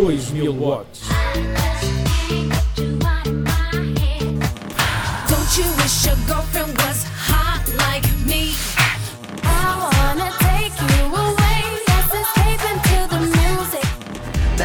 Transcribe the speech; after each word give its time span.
2000 0.00 0.58
watts. 0.58 1.06
Don't 5.28 5.58
you 5.58 5.66
wish 5.76 6.06
your 6.06 6.16
girlfriend 6.26 6.74
was 6.78 7.04
hot 7.04 7.62
like 7.76 8.06
me? 8.24 8.54
I 9.44 9.76
wanna 9.84 10.30
take 10.40 10.72
you 10.80 11.04
away. 11.04 11.60
Let's 11.86 12.14
escape 12.16 12.64
into 12.72 12.98
the 13.12 13.20
music. 13.36 13.84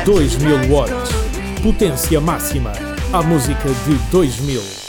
2000 0.06 0.70
watts. 0.70 1.12
Potência 1.62 2.22
máxima. 2.22 2.72
A 3.12 3.22
música 3.22 3.68
de 3.68 3.96
2000. 4.12 4.85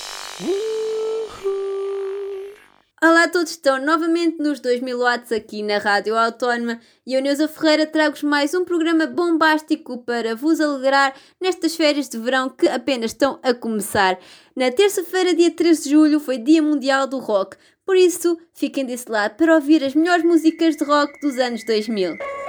Todos, 3.46 3.52
estão 3.52 3.80
novamente 3.80 4.38
nos 4.38 4.60
2000 4.60 4.98
watts 4.98 5.32
aqui 5.32 5.62
na 5.62 5.78
Rádio 5.78 6.16
Autónoma 6.16 6.80
e 7.06 7.14
eu, 7.14 7.22
Neuza 7.22 7.46
Ferreira, 7.46 7.86
trago-vos 7.86 8.22
mais 8.22 8.52
um 8.54 8.64
programa 8.64 9.06
bombástico 9.06 9.98
para 9.98 10.34
vos 10.34 10.60
alegrar 10.60 11.14
nestas 11.40 11.76
férias 11.76 12.08
de 12.08 12.18
verão 12.18 12.48
que 12.48 12.68
apenas 12.68 13.12
estão 13.12 13.38
a 13.42 13.54
começar. 13.54 14.18
Na 14.54 14.70
terça-feira, 14.70 15.34
dia 15.34 15.50
13 15.50 15.84
de 15.84 15.90
julho, 15.90 16.18
foi 16.18 16.38
Dia 16.38 16.62
Mundial 16.62 17.06
do 17.06 17.18
Rock, 17.18 17.56
por 17.84 17.96
isso 17.96 18.36
fiquem 18.52 18.84
desse 18.84 19.10
lado 19.10 19.36
para 19.36 19.54
ouvir 19.54 19.84
as 19.84 19.94
melhores 19.94 20.24
músicas 20.24 20.76
de 20.76 20.84
rock 20.84 21.20
dos 21.20 21.38
anos 21.38 21.64
2000. 21.64 22.45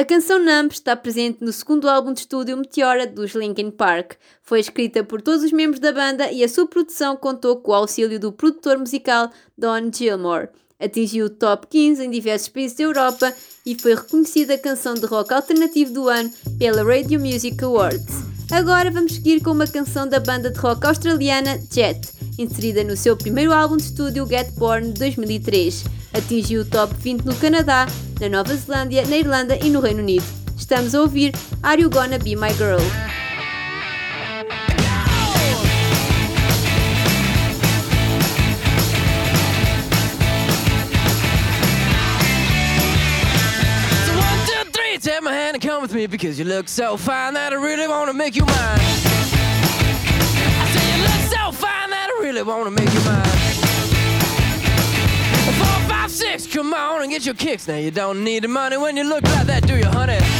A 0.00 0.04
canção 0.06 0.38
Numb 0.38 0.72
está 0.72 0.96
presente 0.96 1.44
no 1.44 1.52
segundo 1.52 1.86
álbum 1.86 2.14
de 2.14 2.20
estúdio 2.20 2.56
Meteora 2.56 3.06
dos 3.06 3.34
Linkin 3.34 3.70
Park. 3.70 4.14
Foi 4.42 4.58
escrita 4.58 5.04
por 5.04 5.20
todos 5.20 5.44
os 5.44 5.52
membros 5.52 5.78
da 5.78 5.92
banda 5.92 6.32
e 6.32 6.42
a 6.42 6.48
sua 6.48 6.66
produção 6.66 7.14
contou 7.18 7.56
com 7.56 7.72
o 7.72 7.74
auxílio 7.74 8.18
do 8.18 8.32
produtor 8.32 8.78
musical 8.78 9.30
Don 9.58 9.92
Gilmore. 9.92 10.48
Atingiu 10.80 11.26
o 11.26 11.28
top 11.28 11.66
15 11.66 12.02
em 12.02 12.10
diversos 12.10 12.48
países 12.48 12.78
da 12.78 12.84
Europa 12.84 13.30
e 13.66 13.78
foi 13.78 13.94
reconhecida 13.94 14.54
a 14.54 14.58
canção 14.58 14.94
de 14.94 15.04
rock 15.04 15.34
alternativo 15.34 15.92
do 15.92 16.08
ano 16.08 16.32
pela 16.58 16.82
Radio 16.82 17.20
Music 17.20 17.62
Awards. 17.62 18.24
Agora 18.50 18.90
vamos 18.90 19.16
seguir 19.16 19.42
com 19.42 19.50
uma 19.50 19.66
canção 19.66 20.08
da 20.08 20.18
banda 20.18 20.50
de 20.50 20.58
rock 20.60 20.86
australiana 20.86 21.60
Jet, 21.70 22.00
inserida 22.40 22.82
no 22.82 22.96
seu 22.96 23.16
primeiro 23.16 23.52
álbum 23.52 23.76
de 23.76 23.82
estúdio 23.82 24.26
Get 24.26 24.50
Born 24.52 24.92
de 24.92 25.10
2003. 25.10 25.84
Atingiu 26.12 26.62
o 26.62 26.64
top 26.64 26.94
20 26.94 27.24
no 27.24 27.34
Canadá, 27.36 27.86
na 28.20 28.28
Nova 28.28 28.54
Zelândia, 28.54 29.06
na 29.06 29.16
Irlanda 29.16 29.56
e 29.56 29.68
no 29.68 29.80
Reino 29.80 30.00
Unido. 30.00 30.24
Estamos 30.56 30.94
a 30.94 31.00
ouvir 31.02 31.32
Are 31.62 31.80
You 31.80 31.90
Gonna 31.90 32.18
Be 32.18 32.34
My 32.34 32.52
Girl? 32.54 32.80
Take 45.02 45.22
my 45.22 45.32
hand 45.32 45.54
and 45.54 45.62
come 45.62 45.80
with 45.80 45.94
me 45.94 46.06
because 46.06 46.38
you 46.38 46.44
look 46.44 46.68
so 46.68 46.98
fine 46.98 47.32
that 47.32 47.54
I 47.54 47.56
really 47.56 47.88
wanna 47.88 48.12
make 48.12 48.36
you 48.36 48.44
mine. 48.44 49.09
Really 52.32 52.42
wanna 52.44 52.70
make 52.70 52.92
you 52.94 53.00
mine. 53.00 53.24
Four, 55.58 55.88
five, 55.88 56.10
six, 56.12 56.46
come 56.46 56.72
on 56.72 57.02
and 57.02 57.10
get 57.10 57.26
your 57.26 57.34
kicks. 57.34 57.66
Now 57.66 57.76
you 57.76 57.90
don't 57.90 58.22
need 58.22 58.44
the 58.44 58.48
money 58.48 58.76
when 58.76 58.96
you 58.96 59.02
look 59.02 59.24
like 59.24 59.46
that, 59.46 59.66
do 59.66 59.76
you, 59.76 59.86
honey? 59.86 60.39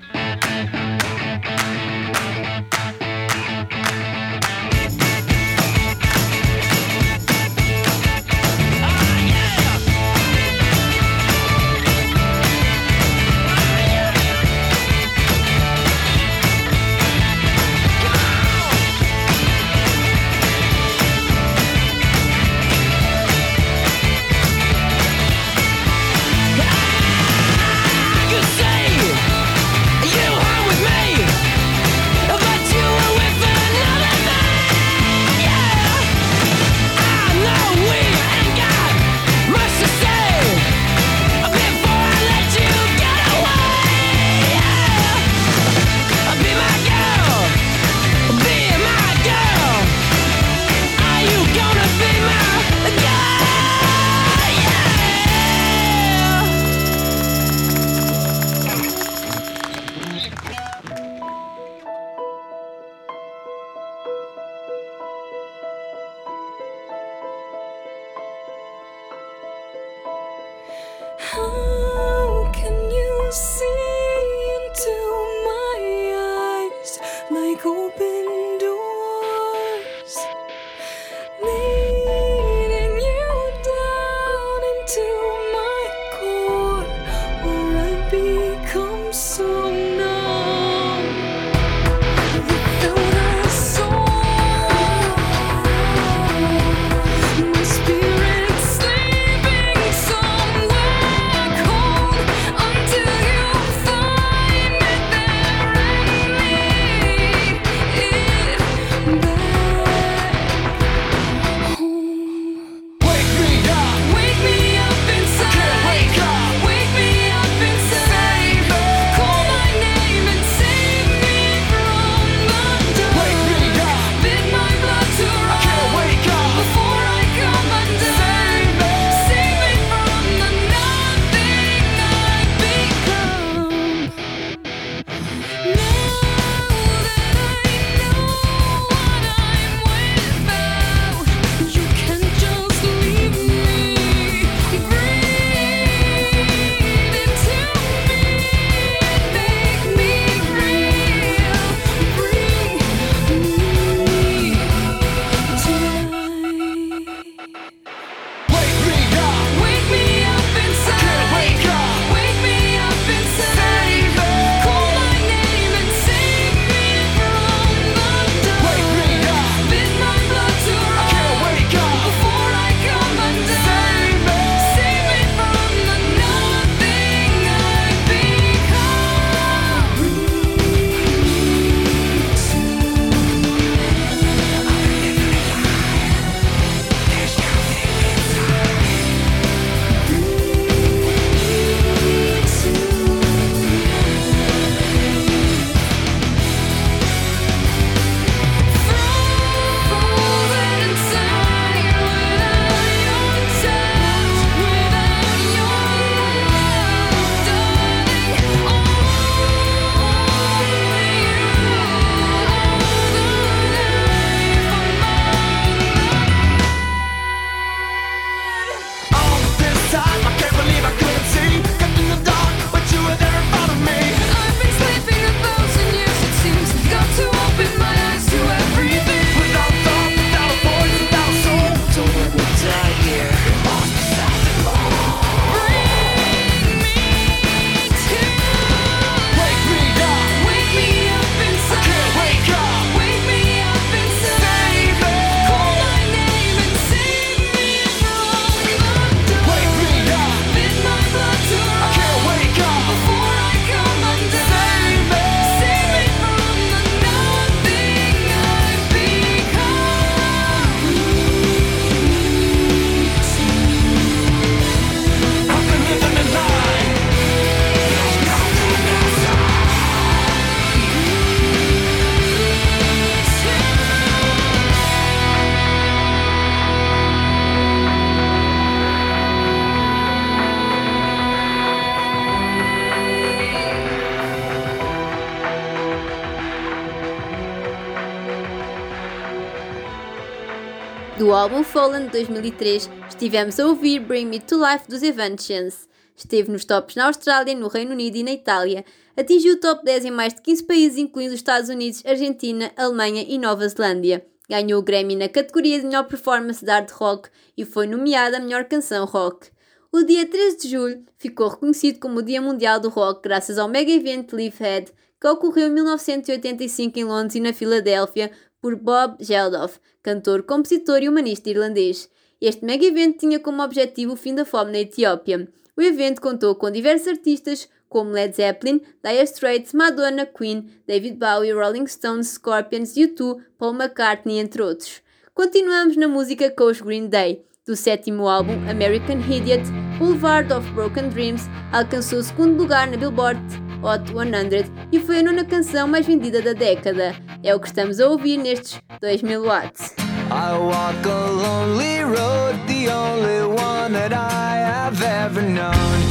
Do 291.21 291.35
álbum 291.35 291.63
Fallen 291.63 292.07
de 292.07 292.13
2003, 292.13 292.89
estivemos 293.07 293.59
a 293.59 293.67
ouvir 293.67 293.99
Bring 293.99 294.25
Me 294.25 294.39
to 294.39 294.55
Life 294.55 294.89
dos 294.89 295.03
Evanescence. 295.03 295.87
Esteve 296.17 296.51
nos 296.51 296.65
tops 296.65 296.95
na 296.95 297.05
Austrália, 297.05 297.53
no 297.53 297.67
Reino 297.67 297.91
Unido 297.91 298.15
e 298.15 298.23
na 298.23 298.31
Itália. 298.31 298.83
Atingiu 299.15 299.53
o 299.53 299.59
top 299.59 299.85
10 299.85 300.05
em 300.05 300.09
mais 300.09 300.33
de 300.33 300.41
15 300.41 300.63
países, 300.63 300.97
incluindo 300.97 301.35
os 301.35 301.39
Estados 301.39 301.69
Unidos, 301.69 302.03
Argentina, 302.07 302.71
Alemanha 302.75 303.23
e 303.27 303.37
Nova 303.37 303.69
Zelândia. 303.69 304.25
Ganhou 304.49 304.79
o 304.79 304.83
Grammy 304.83 305.15
na 305.15 305.29
categoria 305.29 305.79
de 305.79 305.85
melhor 305.85 306.07
performance 306.07 306.65
de 306.65 306.71
hard 306.71 306.89
rock 306.89 307.29
e 307.55 307.65
foi 307.65 307.85
nomeada 307.85 308.37
a 308.37 308.39
melhor 308.39 308.65
canção 308.65 309.05
rock. 309.05 309.49
O 309.91 310.01
dia 310.01 310.25
13 310.25 310.57
de 310.57 310.69
julho 310.69 311.03
ficou 311.19 311.49
reconhecido 311.49 311.99
como 311.99 312.17
o 312.17 312.23
Dia 312.23 312.41
Mundial 312.41 312.79
do 312.79 312.89
Rock 312.89 313.21
graças 313.21 313.59
ao 313.59 313.67
mega 313.67 313.91
evento 313.91 314.35
Live 314.35 314.57
Head, 314.57 314.91
que 315.21 315.27
ocorreu 315.27 315.67
em 315.67 315.71
1985 315.71 316.97
em 316.97 317.03
Londres 317.03 317.35
e 317.35 317.39
na 317.39 317.53
Filadélfia 317.53 318.31
por 318.61 318.75
Bob 318.75 319.15
Geldof, 319.19 319.79
cantor, 320.03 320.43
compositor 320.43 321.01
e 321.01 321.09
humanista 321.09 321.49
irlandês. 321.49 322.09
Este 322.39 322.63
mega 322.63 322.85
evento 322.85 323.19
tinha 323.19 323.39
como 323.39 323.63
objetivo 323.63 324.13
o 324.13 324.15
fim 324.17 324.35
da 324.35 324.45
fome 324.45 324.71
na 324.71 324.79
Etiópia. 324.79 325.47
O 325.75 325.81
evento 325.81 326.21
contou 326.21 326.55
com 326.55 326.69
diversos 326.69 327.07
artistas 327.07 327.67
como 327.89 328.11
Led 328.11 328.33
Zeppelin, 328.35 328.81
Dire 329.03 329.23
Straits, 329.23 329.73
Madonna, 329.73 330.25
Queen, 330.25 330.69
David 330.87 331.17
Bowie, 331.17 331.51
Rolling 331.51 331.87
Stones, 331.87 332.29
Scorpions, 332.29 332.93
U2, 332.93 333.41
Paul 333.57 333.73
McCartney, 333.73 334.39
entre 334.39 334.61
outros. 334.61 335.01
Continuamos 335.33 335.97
na 335.97 336.07
música 336.07 336.49
com 336.49 336.65
os 336.65 336.79
Green 336.79 337.07
Day. 337.07 337.43
Do 337.65 337.75
sétimo 337.75 338.27
álbum, 338.27 338.53
American 338.69 339.19
Idiot, 339.19 339.63
Boulevard 339.99 340.51
of 340.53 340.67
Broken 340.71 341.09
Dreams 341.09 341.43
alcançou 341.71 342.19
o 342.19 342.23
segundo 342.23 342.57
lugar 342.57 342.89
na 342.89 342.97
Billboard 342.97 343.39
Hot 343.83 344.07
100 344.07 344.89
e 344.91 344.99
foi 344.99 345.19
a 345.19 345.23
nona 345.23 345.45
canção 345.45 345.87
mais 345.87 346.05
vendida 346.05 346.41
da 346.41 346.53
década. 346.53 347.13
É 347.43 347.55
o 347.55 347.59
que 347.59 347.67
estamos 347.67 347.99
a 347.99 348.07
ouvir 348.07 348.37
nestes 348.37 348.79
2000 349.01 349.41
watts. 349.43 349.95
I 350.29 350.57
walk 350.57 351.05
a 351.05 351.31
lonely 351.31 352.03
road, 352.03 352.55
the 352.67 352.89
only 352.89 353.41
one 353.43 353.93
that 353.93 354.13
I 354.13 354.57
have 354.57 355.01
ever 355.01 355.41
known. 355.41 356.10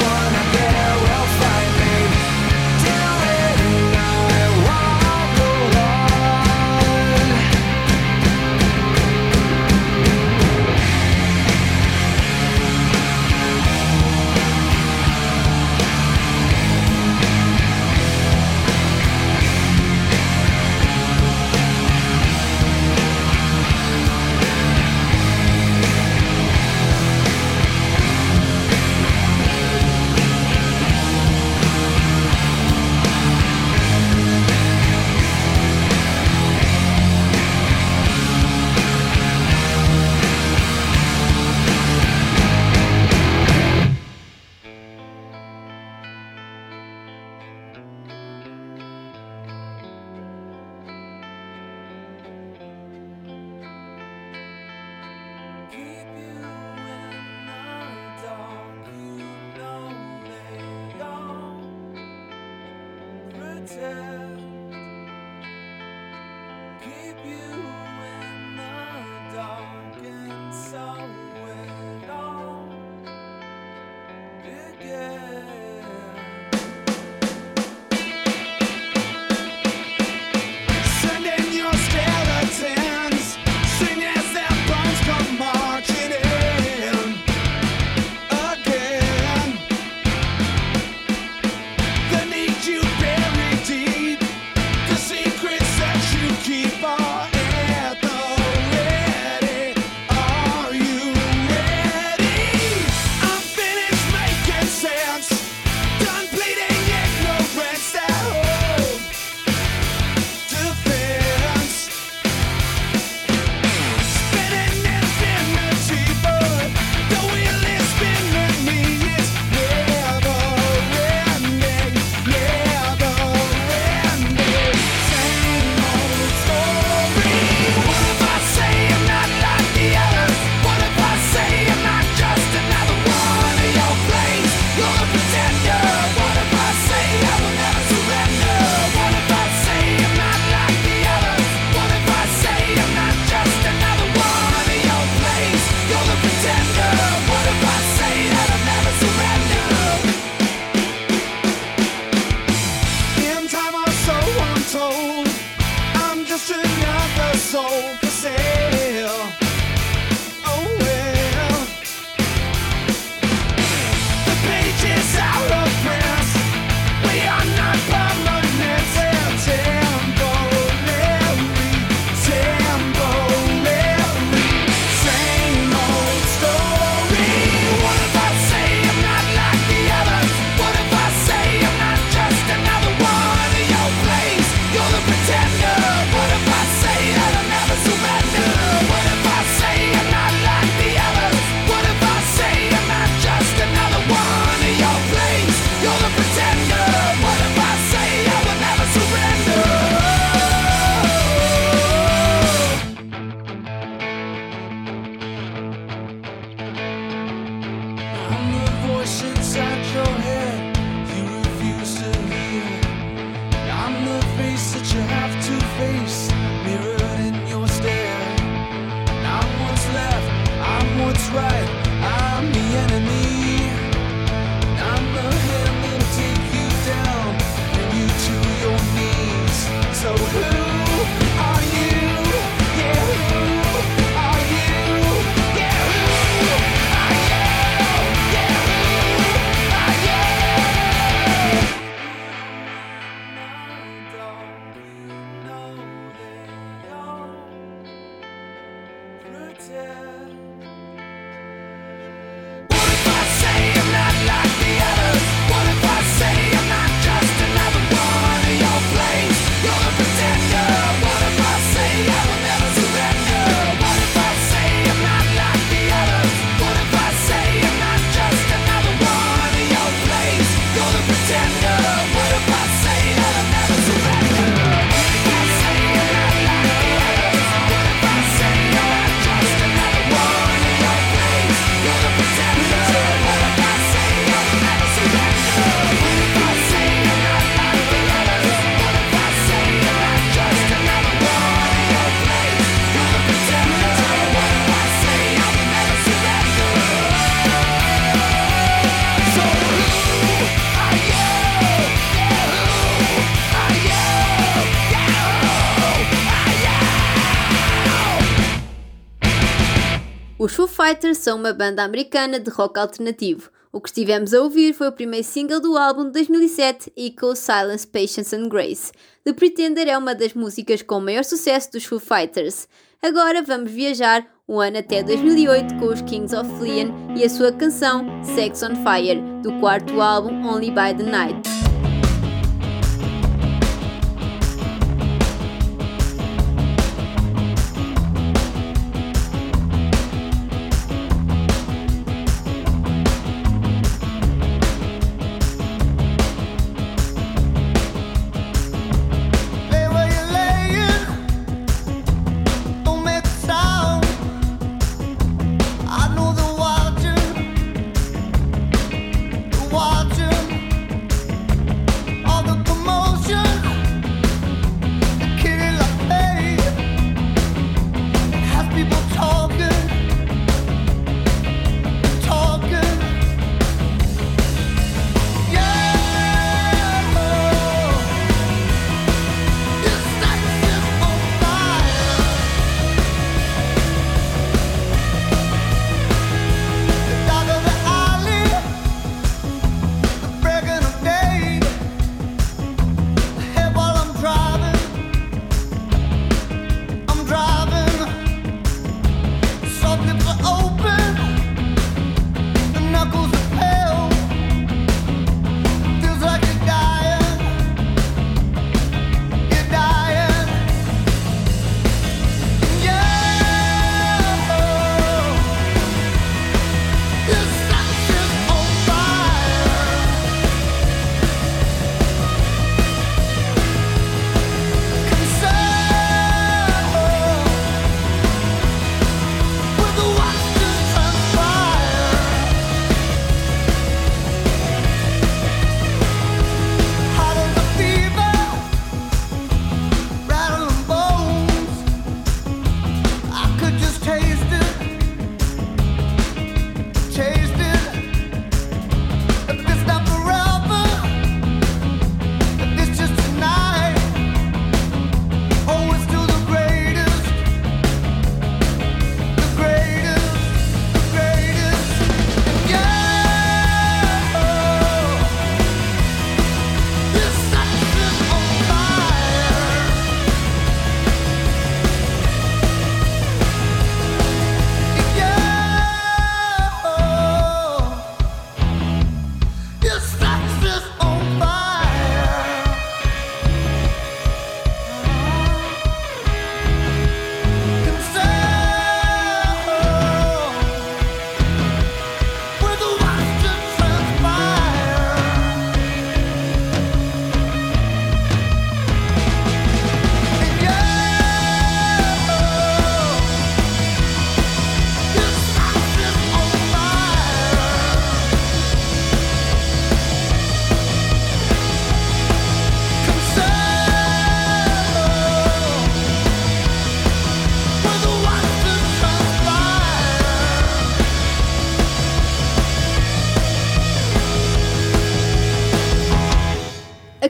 Os 310.51 310.57
Foo 310.57 310.67
Fighters 310.67 311.19
são 311.19 311.37
uma 311.37 311.53
banda 311.53 311.81
americana 311.81 312.37
de 312.37 312.49
rock 312.49 312.77
alternativo. 312.77 313.49
O 313.71 313.79
que 313.79 313.87
estivemos 313.87 314.33
a 314.33 314.41
ouvir 314.41 314.73
foi 314.73 314.89
o 314.89 314.91
primeiro 314.91 315.25
single 315.25 315.61
do 315.61 315.77
álbum 315.77 316.03
de 316.03 316.11
2007, 316.11 316.91
Echo, 316.93 317.33
Silence, 317.37 317.87
Patience 317.87 318.35
and 318.35 318.49
Grace. 318.49 318.91
The 319.23 319.31
Pretender 319.31 319.87
é 319.87 319.97
uma 319.97 320.13
das 320.13 320.33
músicas 320.33 320.81
com 320.81 320.99
maior 320.99 321.23
sucesso 321.23 321.71
dos 321.71 321.85
Foo 321.85 322.01
Fighters. 322.01 322.67
Agora 323.01 323.41
vamos 323.41 323.71
viajar 323.71 324.27
um 324.45 324.59
ano 324.59 324.79
até 324.79 325.01
2008 325.01 325.75
com 325.79 325.85
os 325.85 326.01
Kings 326.01 326.35
of 326.35 326.49
Leon 326.61 327.15
e 327.15 327.23
a 327.23 327.29
sua 327.29 327.53
canção 327.53 328.05
Sex 328.21 328.61
on 328.61 328.75
Fire, 328.83 329.21
do 329.41 329.57
quarto 329.61 330.01
álbum 330.01 330.45
Only 330.45 330.69
by 330.69 330.93
the 330.97 331.09
Night. 331.09 331.60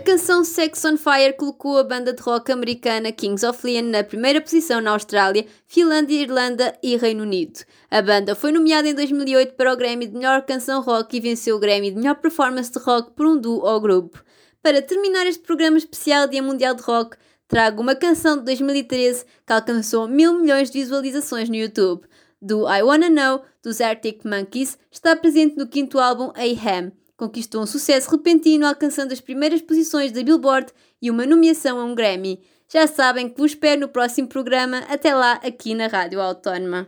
Canção 0.02 0.44
Sex 0.44 0.84
on 0.84 0.98
Fire 0.98 1.34
colocou 1.38 1.78
a 1.78 1.84
banda 1.84 2.12
de 2.12 2.22
rock 2.22 2.52
americana 2.52 3.12
Kings 3.12 3.46
of 3.46 3.66
Leon 3.66 3.84
na 3.84 4.04
primeira 4.04 4.42
posição 4.42 4.82
na 4.82 4.92
Austrália, 4.92 5.46
Finlândia, 5.68 6.22
Irlanda 6.22 6.76
e 6.82 6.98
Reino 6.98 7.22
Unido. 7.22 7.60
A 7.90 8.02
banda 8.02 8.34
foi 8.34 8.52
nomeada 8.52 8.90
em 8.90 8.96
2008 8.96 9.54
para 9.54 9.72
o 9.72 9.78
Grammy 9.78 10.08
de 10.08 10.14
Melhor 10.14 10.42
Canção 10.42 10.82
Rock 10.82 11.16
e 11.16 11.20
venceu 11.20 11.56
o 11.56 11.60
Grammy 11.60 11.92
de 11.92 11.98
Melhor 11.98 12.16
Performance 12.16 12.72
de 12.72 12.80
Rock 12.80 13.12
por 13.12 13.28
um 13.28 13.38
duo 13.38 13.64
ou 13.64 13.80
grupo. 13.80 14.24
Para 14.64 14.82
terminar 14.82 15.28
este 15.28 15.44
programa 15.44 15.78
especial 15.78 16.28
Dia 16.28 16.42
Mundial 16.42 16.74
de 16.74 16.82
Rock, 16.82 17.16
trago 17.48 17.82
uma 17.82 17.96
canção 17.96 18.38
de 18.38 18.44
2013 18.44 19.24
que 19.46 19.54
alcançou 19.54 20.08
mil 20.08 20.40
milhões 20.40 20.72
de 20.72 20.80
visualizações 20.80 21.48
no 21.48 21.56
YouTube. 21.56 22.08
Do 22.42 22.68
I 22.68 22.82
Wanna 22.82 23.10
Know, 23.10 23.44
dos 23.64 23.80
Arctic 23.80 24.26
Monkeys, 24.26 24.80
está 24.92 25.16
presente 25.16 25.56
no 25.58 25.68
quinto 25.68 26.00
álbum 26.00 26.32
Aham. 26.36 26.92
Conquistou 27.22 27.62
um 27.62 27.68
sucesso 27.68 28.10
repentino, 28.10 28.66
alcançando 28.66 29.12
as 29.12 29.22
primeiras 29.22 29.62
posições 29.62 30.12
da 30.12 30.24
Billboard 30.24 30.74
e 31.00 31.12
uma 31.12 31.24
nomeação 31.24 31.80
a 31.80 31.86
um 31.86 31.94
Grammy. 31.94 32.42
Já 32.68 32.88
sabem 32.88 33.30
que 33.30 33.38
vos 33.38 33.52
espero 33.52 33.82
no 33.82 33.90
próximo 33.90 34.28
programa. 34.28 34.80
Até 34.90 35.14
lá, 35.14 35.34
aqui 35.34 35.76
na 35.76 35.86
Rádio 35.86 36.20
Autónoma. 36.20 36.88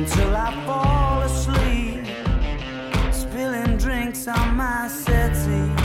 until 0.00 0.34
I 0.34 0.50
fall 0.64 1.20
asleep, 1.20 2.06
spilling 3.12 3.76
drinks 3.76 4.26
on 4.28 4.56
my 4.56 4.88
settee. 4.88 5.79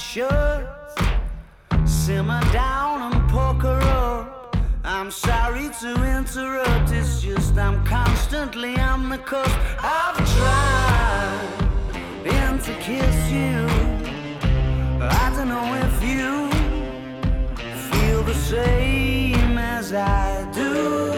Should. 0.00 0.68
Simmer 1.84 2.40
down 2.52 3.12
and 3.12 3.30
poker 3.30 3.78
up. 3.82 4.56
I'm 4.84 5.10
sorry 5.10 5.70
to 5.80 5.90
interrupt, 6.18 6.90
it's 6.92 7.20
just 7.20 7.56
I'm 7.56 7.84
constantly 7.84 8.76
on 8.78 9.08
the 9.08 9.18
cusp. 9.18 9.58
I've 9.80 10.16
tried 10.36 11.62
been 12.24 12.58
to 12.58 12.74
kiss 12.80 13.30
you. 13.30 13.66
But 14.98 15.12
I 15.12 15.32
don't 15.36 15.48
know 15.48 15.74
if 15.86 16.02
you 16.02 16.50
feel 17.90 18.22
the 18.22 18.34
same 18.34 19.58
as 19.58 19.92
I 19.92 20.50
do. 20.52 21.12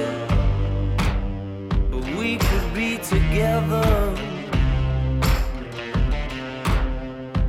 But 1.90 2.04
we 2.18 2.37
could 2.37 2.74
be 2.74 2.98
together 2.98 4.23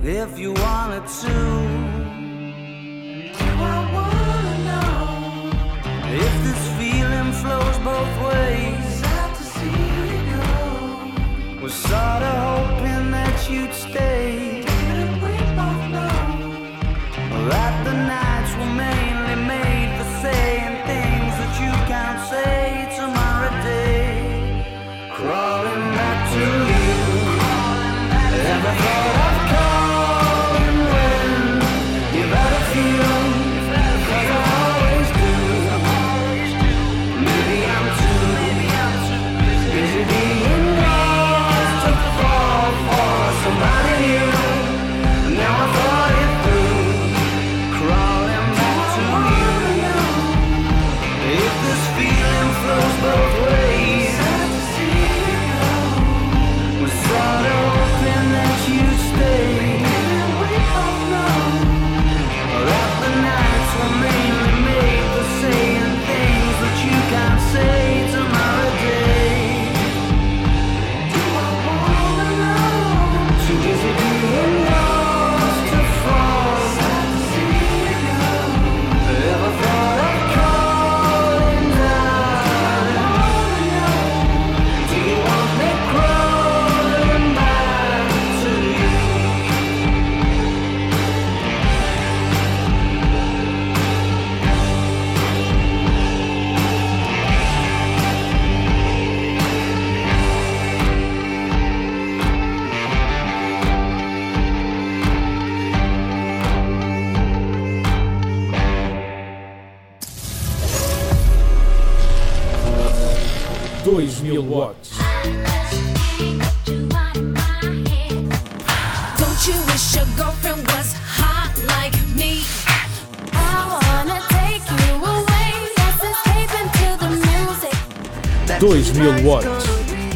if 0.07 0.37
you 0.37 0.53
wanted 0.53 1.07
to. 1.07 1.33
Do 3.39 3.49
I 3.57 3.79
wanna 3.95 4.55
know 4.69 4.99
if 6.25 6.33
this 6.43 6.63
feeling 6.77 7.31
flows 7.41 7.77
both 7.79 8.13
ways? 8.29 8.85
Sad 9.01 9.35
to 9.35 9.43
see 9.43 9.81
you 9.97 10.17
go. 10.31 11.63
Was 11.63 11.73
sorta 11.73 12.54